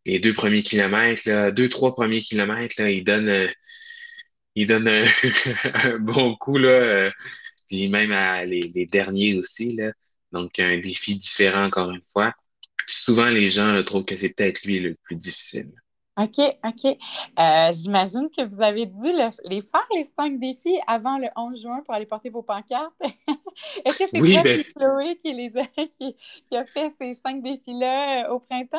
[0.05, 3.49] les deux premiers kilomètres, là, deux, trois premiers kilomètres, là, il donne,
[4.55, 4.89] il donne
[5.75, 7.11] un, bon coup, là,
[7.69, 9.93] puis même à les, les derniers aussi, là.
[10.33, 12.35] Donc, un défi différent encore une fois
[12.89, 15.71] souvent, les gens trouvent que c'est peut-être lui le plus difficile.
[16.19, 16.85] OK, OK.
[17.39, 19.13] Euh, j'imagine que vous avez dû
[19.45, 22.93] les faire, les cinq défis, avant le 11 juin pour aller porter vos pancartes.
[23.85, 28.25] Est-ce que c'est oui, ben Chloé qui, les a, qui, a fait ces cinq défis-là
[28.25, 28.79] euh, au printemps?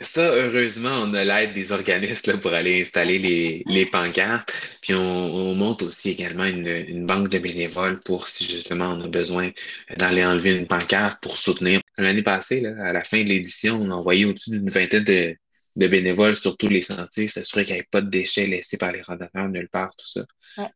[0.00, 4.52] Ça, heureusement, on a l'aide des organismes pour aller installer les, les pancartes.
[4.80, 9.06] Puis on, monte aussi également une, une, banque de bénévoles pour si justement on a
[9.06, 9.50] besoin
[9.96, 11.80] d'aller enlever une pancarte pour soutenir.
[11.98, 15.36] L'année passée, là, à la fin de l'édition, on a envoyé au-dessus d'une vingtaine de,
[15.76, 18.92] de, bénévoles sur tous les sentiers, s'assurer qu'il n'y ait pas de déchets laissés par
[18.92, 20.24] les randonneurs nulle part, tout ça.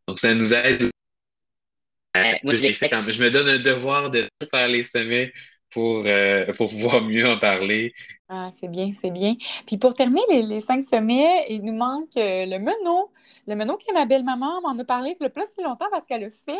[0.06, 0.90] Donc ça nous aide.
[2.44, 5.32] moi, je, fait, je me donne un devoir de faire les sommets
[5.70, 7.94] pour, euh, pour pouvoir mieux en parler.
[8.30, 9.36] Ah, c'est bien, c'est bien.
[9.66, 13.10] Puis pour terminer les, les, cinq sommets, il nous manque euh, le menot.
[13.46, 16.28] Le menot que ma belle-maman m'en a parlé le plus si longtemps parce qu'elle le
[16.28, 16.52] fait.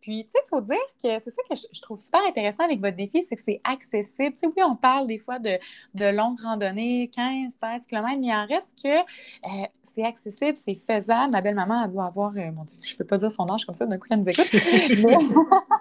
[0.00, 2.80] Puis, tu sais, il faut dire que c'est ça que je, trouve super intéressant avec
[2.80, 4.32] votre défi, c'est que c'est accessible.
[4.32, 5.58] Tu sais, oui, on parle des fois de,
[5.92, 10.76] de longues randonnées, 15, 16 km, mais il en reste que euh, c'est accessible, c'est
[10.76, 11.32] faisable.
[11.34, 13.74] Ma belle-maman, elle doit avoir, mon Dieu, je ne peux pas dire son âge comme
[13.74, 14.48] ça, d'un coup, elle nous écoute.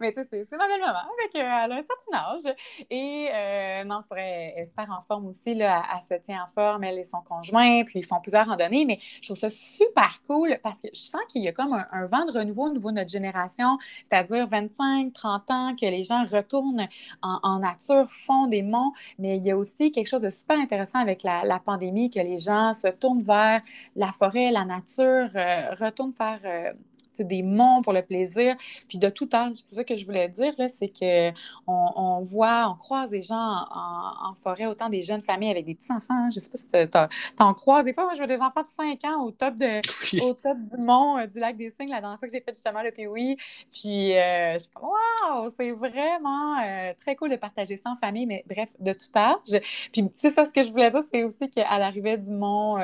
[0.00, 2.56] mais c'est ma belle-maman, avec, elle a un certain âge.
[2.90, 6.46] Et euh, non, c'est vrai, elle super en forme aussi, là, elle, se tient en
[6.46, 10.20] forme, elle et son conjoint, puis ils font plusieurs randonnées, mais je trouve ça super
[10.26, 12.90] cool parce que je sens qu'il y a comme un, vent de renouveau au niveau
[12.90, 13.78] de notre génération,
[14.10, 16.88] c'est-à-dire 25, 30 ans, que les gens retournent
[17.22, 20.98] en, nature, font des monts, mais il y a aussi quelque chose de super intéressant
[20.98, 23.60] avec la, pandémie, que les gens se tournent vers
[23.94, 26.40] la forêt, la nature, euh, retournent faire...
[26.44, 26.72] Euh,
[27.20, 28.56] des monts pour le plaisir,
[28.88, 29.56] puis de tout âge.
[29.66, 31.32] C'est ça que je voulais dire, là, c'est qu'on
[31.66, 36.30] on voit, on croise des gens en, forêt, autant des jeunes familles avec des petits-enfants.
[36.30, 37.84] Je sais pas si tu en croises.
[37.84, 39.80] Des fois, moi, je vois des enfants de 5 ans au top, de,
[40.22, 42.54] au top du mont euh, du lac des Cygnes, la dernière fois que j'ai fait
[42.54, 43.36] justement le POI.
[43.72, 47.96] Puis, euh, je suis comme, waouh, c'est vraiment euh, très cool de partager ça en
[47.96, 49.60] famille, mais bref, de tout âge.
[49.92, 52.78] Puis, c'est ça, ce que je voulais dire, c'est aussi qu'à l'arrivée du mont,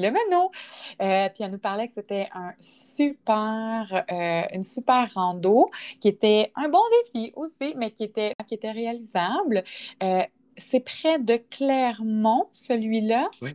[0.00, 0.50] le Menot.
[1.00, 6.52] Euh, puis elle nous parlait que c'était un super, euh, une super rando qui était
[6.56, 9.62] un bon défi aussi, mais qui était, qui était réalisable.
[10.02, 10.22] Euh,
[10.56, 13.28] c'est près de Clermont, celui-là?
[13.42, 13.50] Oui.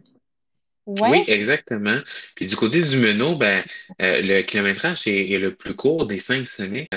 [0.88, 1.97] Oui, exactement.
[2.36, 3.63] Puis du côté du Menot, ben,
[3.97, 6.88] le kilométrage est, le plus court des cinq sommets.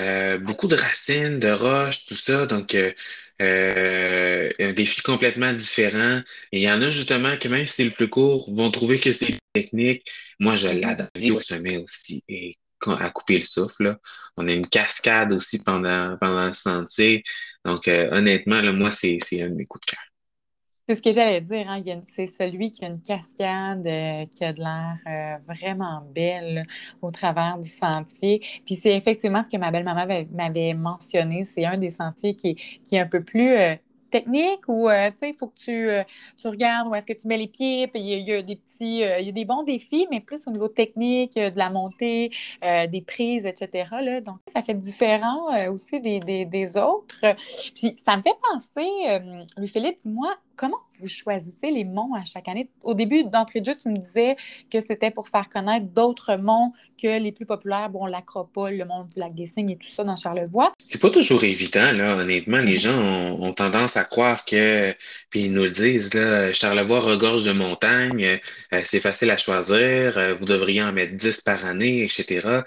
[0.41, 2.45] beaucoup de racines, de roches, tout ça.
[2.45, 2.91] Donc, euh,
[3.39, 6.21] un défi complètement différent.
[6.51, 8.99] Et il y en a justement que même si c'est le plus court, vont trouver
[8.99, 10.09] que c'est technique.
[10.39, 12.23] Moi, je l'adore au sommet aussi.
[12.27, 13.97] Et à couper le souffle.
[14.37, 17.23] On a une cascade aussi pendant, pendant le sentier.
[17.65, 20.08] Donc, euh, honnêtement, là, moi, c'est un de mes coups de cœur.
[20.89, 21.69] C'est ce que j'allais dire.
[21.69, 21.83] Hein.
[22.15, 26.65] C'est celui qui a une cascade euh, qui a de l'air euh, vraiment belle
[27.03, 28.41] au travers du sentier.
[28.65, 31.45] Puis c'est effectivement ce que ma belle-maman m'avait mentionné.
[31.45, 33.75] C'est un des sentiers qui, qui est un peu plus euh,
[34.09, 35.87] technique ou, il faut que tu,
[36.41, 37.85] tu, regardes où est-ce que tu mets les pieds.
[37.85, 40.49] Puis il y, a, des petits, il y a des bons défis, mais plus au
[40.49, 42.31] niveau technique, de la montée,
[42.63, 43.91] des prises, etc.
[44.01, 44.21] Là.
[44.21, 47.35] Donc, ça fait différent aussi des, des, des, autres.
[47.75, 52.69] Puis ça me fait penser, Louis-Philippe, dis-moi, comment vous choisissez les monts à chaque année?
[52.83, 54.35] Au début d'entrée de jeu, tu me disais
[54.69, 59.05] que c'était pour faire connaître d'autres monts que les plus populaires, bon, l'Acropole, le mont
[59.05, 60.73] du lac des Cygnes et tout ça dans Charlevoix.
[60.85, 62.57] C'est pas toujours évident, là, honnêtement.
[62.57, 64.93] Les gens ont, tendance à croire que,
[65.29, 68.39] puis ils nous le disent, là, Charlevoix regorge de montagnes,
[68.73, 72.61] euh, c'est facile à choisir, euh, vous devriez en mettre 10 par année, etc.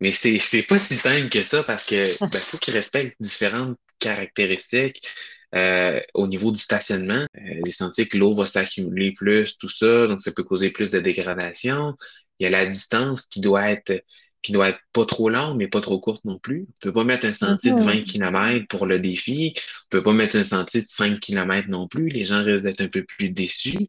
[0.00, 3.76] Mais c'est, c'est pas si simple que ça parce que ben, faut qu'ils respectent différentes
[4.00, 5.02] caractéristiques.
[5.56, 10.06] Euh, au niveau du stationnement, euh, les sentiers que l'eau va s'accumuler plus, tout ça,
[10.06, 11.94] donc ça peut causer plus de dégradation.
[12.38, 14.02] il y a la distance qui doit être
[14.42, 16.66] qui doit être pas trop longue, mais pas trop courte non plus.
[16.68, 18.04] On peut pas mettre un sentier de 20 mm-hmm.
[18.04, 19.54] km pour le défi.
[19.56, 22.08] On peut pas mettre un sentier de 5 km non plus.
[22.08, 23.88] Les gens risquent d'être un peu plus déçus.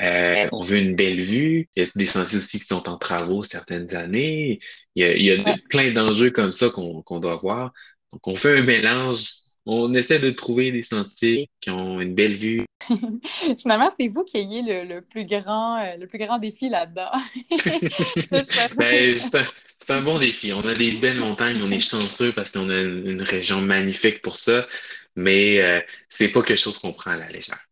[0.00, 1.68] Euh, on veut une belle vue.
[1.74, 4.60] Il y a des sentiers aussi qui sont en travaux certaines années.
[4.94, 7.72] Il y a, plein d'enjeux comme ça qu'on doit voir.
[8.12, 9.24] Donc, on fait un mélange
[9.70, 12.62] on essaie de trouver des sentiers qui ont une belle vue.
[13.58, 17.10] Finalement, c'est vous qui ayez le, plus, grand, euh, le plus grand défi là-dedans.
[18.76, 20.52] Ben, c'est un, bon défi.
[20.52, 24.38] On a des belles montagnes, on est chanceux parce qu'on a une, région magnifique pour
[24.38, 24.66] ça,
[25.16, 27.62] mais euh, c'est pas quelque chose qu'on prend à la légère.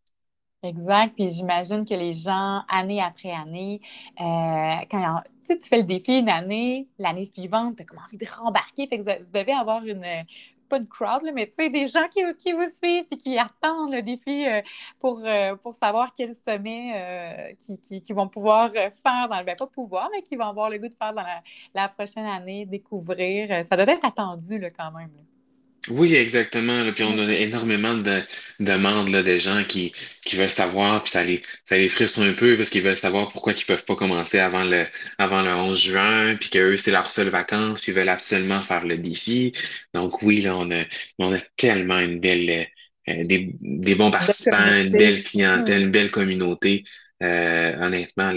[0.63, 1.13] Exact.
[1.15, 3.81] Puis j'imagine que les gens, année après année,
[4.19, 8.25] euh, quand tu fais le défi une année, l'année suivante, tu as comme envie de
[8.25, 8.87] rembarquer.
[8.87, 10.05] Fait que vous devez avoir une,
[10.67, 14.01] pas de crowd, mais tu sais, des gens qui, vous suivent et qui attendent le
[14.01, 14.61] défi euh,
[14.99, 19.45] pour, euh, pour savoir quel sommet euh, qui, qui, vont pouvoir faire dans le.
[19.45, 21.25] Ben, pas pouvoir, mais qui vont avoir le goût de faire dans
[21.73, 23.65] la, prochaine année, découvrir.
[23.65, 25.11] Ça doit être attendu là, quand même.
[25.89, 26.91] Oui, exactement.
[26.91, 28.21] Puis on a énormément de
[28.59, 29.93] demandes là, des gens qui,
[30.25, 33.29] qui veulent savoir, puis ça les, ça les frustre un peu parce qu'ils veulent savoir
[33.29, 34.85] pourquoi ils peuvent pas commencer avant le,
[35.17, 38.61] avant le 11 juin, puis que eux, c'est leur seule vacances, puis ils veulent absolument
[38.61, 39.53] faire le défi.
[39.93, 40.83] Donc oui, là, on a,
[41.19, 42.67] on a tellement une belle,
[43.07, 46.83] euh, des, des bons participants, une belle clientèle, une belle communauté.
[47.23, 48.31] Euh, honnêtement,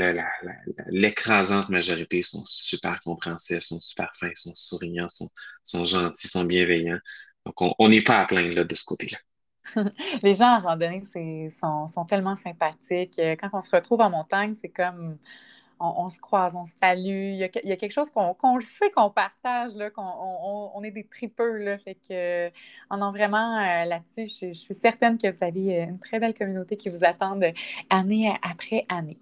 [0.91, 5.29] l'écrasante majorité sont super compréhensifs, sont super fins, sont souriants, sont,
[5.65, 6.99] sont gentils, sont bienveillants.
[7.47, 9.19] Donc, on n'est pas à plaindre de ce côté-là.
[10.23, 11.05] Les gens en randonnée
[11.61, 13.19] sont, sont, tellement sympathiques.
[13.19, 15.19] Euh, quand on se retrouve en montagne, c'est comme
[15.81, 17.33] on, se croise, on se salue.
[17.33, 21.57] Il y a, quelque chose qu'on le sait qu'on partage, qu'on on, est des tripeux.
[21.57, 22.51] Là, fait que,
[22.91, 26.77] on a vraiment euh, là-dessus, je, suis certaine que vous avez une très belle communauté
[26.77, 27.41] qui vous attend
[27.89, 29.19] année après année.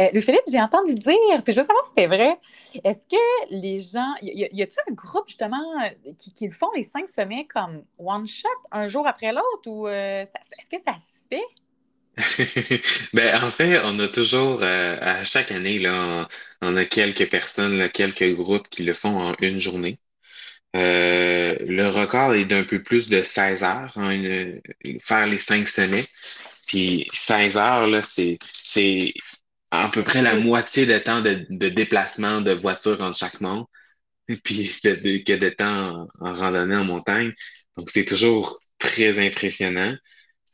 [0.00, 2.36] Euh, Louis-Philippe, j'ai entendu dire, puis je veux savoir si c'était vrai,
[2.84, 6.84] est-ce que les gens, y, a, t il un groupe justement euh, qui, font les
[6.84, 11.24] cinq sommets comme one shot, un jour après l'autre, ou euh, est-ce que ça se
[11.28, 11.42] fait?
[13.14, 16.28] ben, en fait, on a toujours, à chaque année, là,
[16.60, 19.98] on, a quelques personnes, quelques groupes qui le font en une journée.
[20.74, 24.60] le record est d'un peu plus de 16 heures, hein,
[25.00, 26.04] faire les cinq sommets.
[26.66, 28.38] Puis 16 heures, là, c'est
[29.72, 33.64] à peu près la moitié de temps de, déplacement de voiture entre chaque monde,
[34.28, 37.32] et puis de, que de temps en, randonnée en montagne.
[37.76, 39.94] Donc, c'est toujours très impressionnant.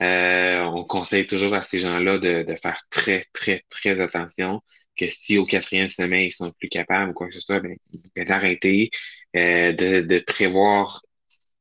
[0.03, 4.63] Euh, on conseille toujours à ces gens-là de, faire très, très, très attention
[4.97, 7.77] que si au quatrième semaine, ils sont plus capables ou quoi que ce soit, ben,
[8.27, 8.91] d'arrêter,
[9.37, 11.03] euh, de, prévoir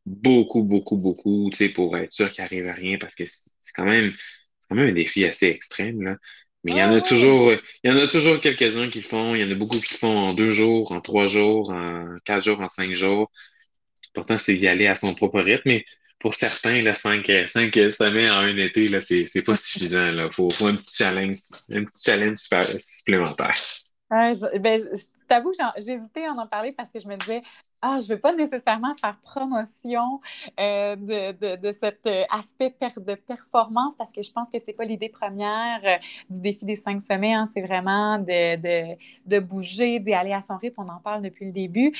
[0.06, 3.74] beaucoup, beaucoup, beaucoup, tu sais, pour être sûr qu'il arrive à rien parce que c'est
[3.76, 4.12] quand même
[4.70, 6.18] quand même un défi assez extrême, là.
[6.68, 9.08] Mais il y en a ah toujours, il y en a toujours quelques-uns qui le
[9.08, 9.34] font.
[9.36, 12.14] Il y en a beaucoup qui le font en deux jours, en trois jours, en
[12.26, 13.32] quatre jours, en cinq jours.
[14.14, 15.62] Pourtant, c'est d'y aller à son propre rythme.
[15.66, 15.86] Mais
[16.20, 20.12] pour certains, là, cinq, cinq semaines en un été, là, c'est, c'est pas suffisant.
[20.12, 20.30] Là.
[20.30, 21.38] Faut, faut un petit challenge,
[21.72, 22.40] un petit challenge
[22.80, 23.54] supplémentaire.
[24.10, 27.44] ben, je t'avoue, j'ai hésité à en parler parce que je me disais,
[27.82, 30.20] ah, je ne veux pas nécessairement faire promotion
[30.60, 34.66] euh, de, de, de, cet euh, aspect de performance parce que je pense que ce
[34.66, 35.98] n'est pas l'idée première euh,
[36.30, 37.36] du défi des cinq semaines.
[37.36, 37.50] Hein.
[37.54, 38.96] c'est vraiment de,
[39.28, 40.82] de bouger, d'y aller à son rythme.
[40.82, 41.94] On en parle depuis le début.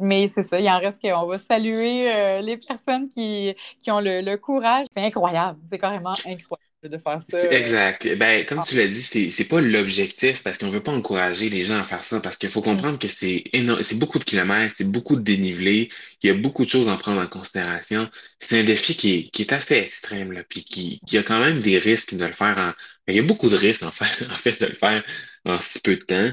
[0.00, 4.36] mais c'est ça, il en reste qu'on va saluer les personnes qui, qui ont le
[4.36, 4.86] courage.
[4.94, 7.38] C'est incroyable, c'est carrément incroyable de faire ça.
[7.50, 8.08] Exact.
[8.16, 11.62] Ben, comme tu l'as dit, c'est, c'est pas l'objectif parce qu'on veut pas encourager les
[11.62, 13.44] gens à faire ça parce qu'il faut comprendre que c'est
[13.82, 15.88] c'est beaucoup de kilomètres, c'est beaucoup de dénivelé,
[16.22, 18.10] il y a beaucoup de choses à prendre en considération.
[18.40, 21.40] C'est un défi qui est, qui est assez extrême, là, puis qui, qui a quand
[21.40, 22.72] même des risques de le faire en.
[23.08, 25.04] Il y a beaucoup de risques en en de le faire
[25.44, 26.30] en si peu de temps.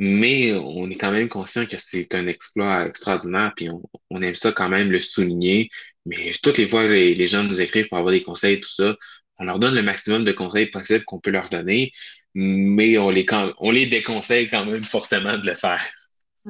[0.00, 4.36] Mais on est quand même conscient que c'est un exploit extraordinaire, puis on, on aime
[4.36, 5.70] ça quand même le souligner.
[6.06, 8.94] Mais toutes les fois, les, les gens nous écrivent pour avoir des conseils, tout ça,
[9.38, 11.92] on leur donne le maximum de conseils possibles qu'on peut leur donner,
[12.34, 13.26] mais on les,
[13.58, 15.82] on les déconseille quand même fortement de le faire.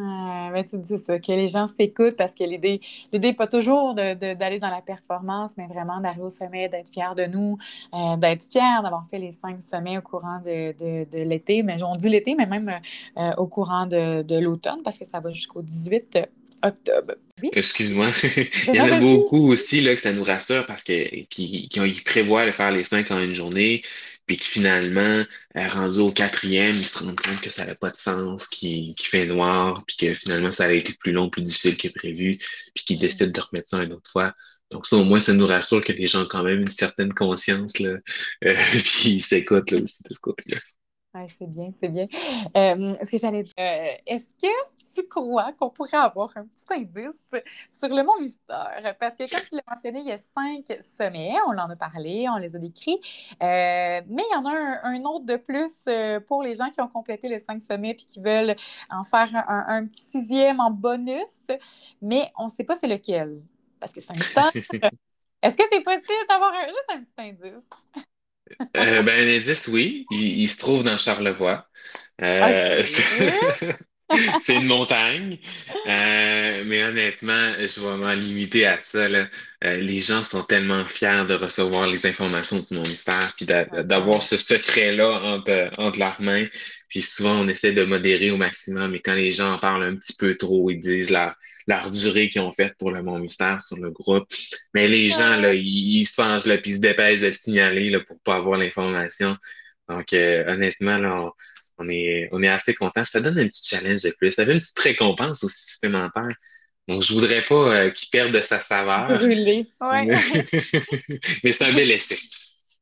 [0.01, 2.81] Ah, mais tu dis ça, que les gens s'écoutent parce que l'idée
[3.13, 7.25] n'est pas toujours d'aller dans la performance, mais vraiment d'arriver au sommet, d'être fier de
[7.25, 7.59] nous,
[7.95, 11.65] euh, d'être fier d'avoir fait les cinq sommets au courant de, l'été.
[11.65, 12.71] Mais on dit l'été, mais même
[13.17, 16.19] euh, au courant de, l'automne parce que ça va jusqu'au 18
[16.63, 17.15] octobre.
[17.53, 18.13] Excuse-moi.
[18.69, 22.01] Il y en a beaucoup aussi là, que ça nous rassure parce que qui, qui,
[22.05, 23.83] prévoient de faire les cinq en une journée,
[24.27, 25.25] puis qui finalement,
[25.57, 28.95] euh, rendu au quatrième, ils se rendent compte que ça n'a pas de sens, qu'il
[29.01, 32.33] fait noir, puis que finalement, ça a été plus long, plus difficile que prévu,
[32.75, 34.35] puis qu'ils décident de remettre ça une autre fois.
[34.71, 37.13] Donc ça, au moins, ça nous rassure que les gens ont quand même une certaine
[37.13, 37.97] conscience, là,
[38.45, 40.59] euh, puis ils s'écoutent là, aussi de ce côté-là.
[41.29, 42.07] C'est bien, c'est bien.
[42.57, 47.43] Euh, ce que j'allais euh, est-ce que tu crois qu'on pourrait avoir un petit indice
[47.71, 48.97] sur le mont Mystère?
[48.99, 52.27] Parce que, comme tu l'as mentionné, il y a cinq sommets, on en a parlé,
[52.29, 52.99] on les a décrits,
[53.43, 55.89] euh, mais il y en a un, autre de plus
[56.27, 58.57] pour les gens qui ont complété les cinq sommets puis qui veulent
[58.91, 61.39] en faire un, petit sixième en bonus,
[62.03, 63.41] mais on ne sait pas c'est lequel,
[63.81, 64.51] parce que c'est un mystère.
[65.41, 67.65] Est-ce que c'est possible d'avoir juste un petit indice?
[68.77, 70.07] Euh, ben, un indice, oui.
[70.11, 71.67] Il, se trouve dans Charlevoix.
[72.23, 72.83] Euh,
[74.41, 75.39] c'est une montagne.
[75.87, 79.07] Euh, mais honnêtement, je vais m'en limiter à ça.
[79.63, 85.21] les gens sont tellement fiers de recevoir les informations du ministère, puis d'avoir ce secret-là
[85.23, 86.47] entre, entre leurs mains.
[86.89, 89.97] Puis souvent, on essaie de modérer au maximum, mais quand les gens en parlent un
[89.97, 93.61] petit peu trop, ils disent leur, leur durée qu'ils ont faite pour le Mont Mystère
[93.63, 94.27] sur le groupe.
[94.75, 97.91] Mais les gens, là, ils, se fangent, là, puis ils se dépêchent de le signaler
[97.91, 99.37] là, pour pas avoir l'information.
[99.89, 101.31] Donc, euh, honnêtement, là,
[101.77, 103.05] on, est, on est assez content.
[103.05, 104.31] Ça donne un petit challenge de plus.
[104.31, 106.35] Ça fait une petite récompense aussi supplémentaire.
[106.89, 109.09] Donc, je voudrais pas euh, qu'il perde de sa saveur.
[109.09, 110.07] Brûlé, ouais.
[111.45, 112.17] mais c'est un bel effet.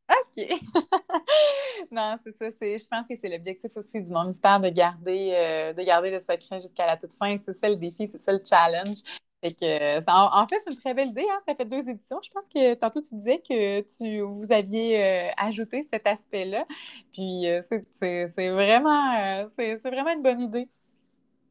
[0.08, 0.48] OK.
[1.90, 2.48] non, c'est ça.
[2.60, 6.20] Je pense que c'est l'objectif aussi du monde mystère de garder, euh, de garder le
[6.20, 7.36] secret jusqu'à la toute fin.
[7.44, 8.98] C'est ça le défi, c'est ça le challenge.
[9.42, 11.26] Fait que, en, fait, c'est une très belle idée.
[11.30, 11.40] Hein?
[11.46, 12.20] Ça fait deux éditions.
[12.22, 16.64] Je pense que tantôt, tu disais que tu, vous aviez euh, ajouté cet aspect-là.
[17.12, 20.68] Puis, euh, c'est vraiment, c'est vraiment une bonne idée.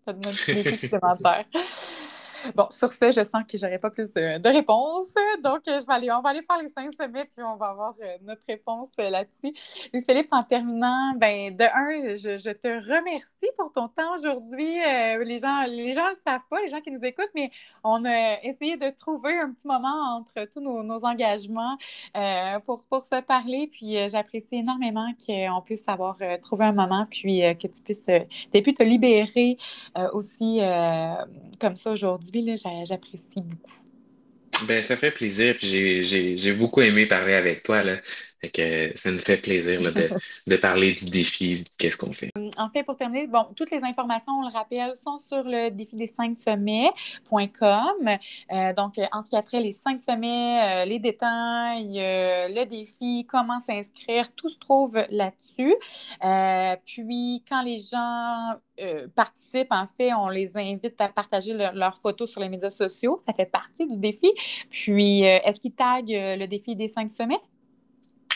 [0.06, 1.46] Ça donne un petit défi supplémentaire.
[2.54, 5.08] Bon, sur ce, je sens que j'aurai pas plus de, réponses.
[5.44, 7.94] Donc, je vais aller, on va aller faire les cinq sommets, puis on va avoir
[8.02, 9.54] euh, notre réponse euh, là-dessus.
[10.06, 14.80] Philippe, en terminant, ben, de un, je, te remercie pour ton temps aujourd'hui.
[14.80, 17.50] Euh, les gens les gens le savent pas, les gens qui nous écoutent, mais
[17.84, 21.78] on a essayé de trouver un petit moment entre tous nos, engagements
[22.66, 23.68] pour, pour se parler.
[23.72, 28.74] Puis, j'apprécie énormément qu'on puisse avoir trouvé un moment, puis que tu puisses, aies pu
[28.74, 29.58] te libérer
[30.14, 30.62] aussi
[31.60, 32.35] comme ça aujourd'hui
[32.86, 33.74] j'apprécie beaucoup.
[34.68, 35.56] Ben, ça fait plaisir.
[35.60, 37.84] j'ai beaucoup aimé parler avec toi.
[37.84, 37.98] Là.
[38.52, 39.80] Que ça nous fait plaisir
[40.48, 42.32] de, parler du défi, qu'est-ce qu'on fait.
[42.58, 45.96] En fait, pour terminer, bon, toutes les informations, on le rappelle, sont sur le défi
[45.96, 48.08] des cinq sommets.com.
[48.52, 52.66] Euh, donc, en ce qui a trait les cinq sommets, euh, les détails, euh, le
[52.66, 55.76] défi, comment s'inscrire, tout se trouve là-dessus.
[56.86, 58.60] puis, quand les gens
[59.16, 63.20] participent, en fait, on les invite à partager leurs photos sur les médias sociaux.
[63.26, 64.32] Ça fait partie du défi.
[64.70, 67.40] Puis, est-ce qu'ils taguent le défi des cinq sommets?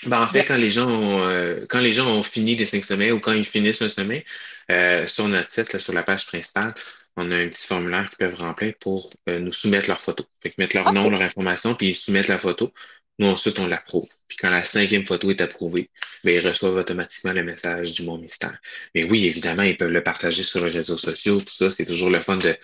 [0.06, 2.86] Ben, en fait, quand les gens ont, euh, quand les gens ont fini les cinq
[2.86, 4.24] sommets ou quand ils finissent un sommet,
[4.72, 6.74] euh, sur notre site, sur la page principale,
[7.18, 10.26] on a un petit formulaire qu'ils peuvent remplir pour euh, nous soumettre leur photo.
[10.42, 12.74] Fait que mettre leur nom, leur information, puis ils soumettent la photo.
[13.20, 14.08] Nous, ensuite, on l'approuve.
[14.30, 15.90] Puis quand la cinquième photo est approuvée,
[16.24, 18.58] ben, ils reçoivent automatiquement le message du Mont Mystère.
[18.96, 21.72] Mais oui, évidemment, ils peuvent le partager sur les réseaux sociaux, tout ça.
[21.72, 22.56] C'est toujours le fun de,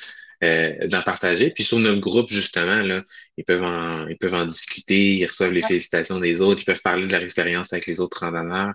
[0.44, 1.52] euh, d'en partager.
[1.52, 3.04] Puis sur notre groupe, justement, là,
[3.38, 6.82] ils peuvent en, ils peuvent en discuter, ils reçoivent les félicitations des autres, ils peuvent
[6.82, 8.74] parler de leur expérience avec les autres randonneurs.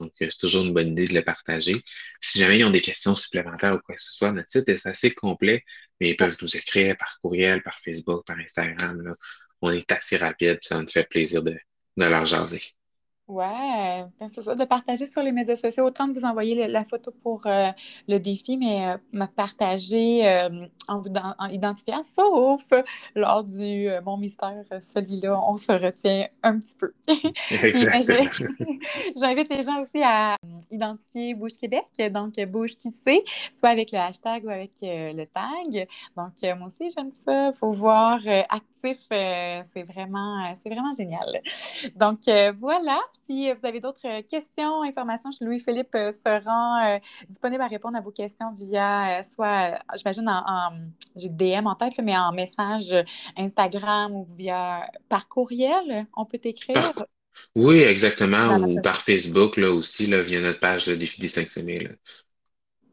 [0.00, 1.76] Donc, euh, c'est toujours une bonne idée de le partager.
[2.20, 4.86] Si jamais ils ont des questions supplémentaires ou quoi que ce soit, notre site est
[4.86, 5.64] assez complet,
[6.00, 9.02] mais ils peuvent nous écrire par courriel, par Facebook, par Instagram.
[9.02, 9.12] Là.
[9.60, 12.60] On est assez rapide, ça nous fait plaisir de, de leur jaser.
[13.28, 16.84] Ouais, ben, c'est ça, de partager sur les médias sociaux, autant de vous envoyer la
[16.84, 17.70] photo pour euh,
[18.08, 21.08] le défi, mais euh, partager euh, en vous
[21.50, 22.72] identifiant, sauf
[23.14, 26.92] lors du Mon Mystère, celui-là, on se retient un petit peu.
[29.16, 30.36] J'invite les gens aussi à
[30.72, 35.86] identifier Bouge Québec, donc Bouge qui sait, soit avec le hashtag ou avec le tag.
[36.16, 37.50] Donc, moi aussi, j'aime ça.
[37.50, 41.40] Il faut voir actif, c'est vraiment, c'est vraiment génial.
[41.94, 42.22] Donc,
[42.56, 46.98] voilà si vous avez d'autres questions, informations, Louis-Philippe euh, sera euh,
[47.28, 50.72] disponible à répondre à vos questions via euh, soit, j'imagine, en,
[51.16, 52.94] j'ai DM en tête, mais en message
[53.36, 56.92] Instagram ou via par courriel, on peut écrire.
[57.56, 61.96] Oui, exactement, ou par Facebook là, aussi, là, via notre page Défi des 5 semaines.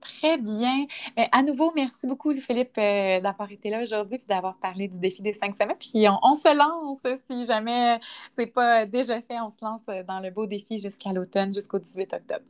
[0.01, 0.85] Très bien.
[1.17, 4.99] Euh, à nouveau, merci beaucoup, Philippe, euh, d'avoir été là aujourd'hui et d'avoir parlé du
[4.99, 5.75] défi des cinq semaines.
[5.79, 7.99] Puis on, se lance, si jamais
[8.35, 12.13] c'est pas déjà fait, on se lance dans le beau défi jusqu'à l'automne, jusqu'au 18
[12.13, 12.45] octobre.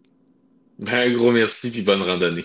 [0.78, 2.44] Ben, un gros merci puis bonne randonnée.